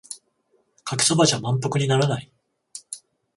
[0.83, 2.31] かけそばじゃ満腹にならない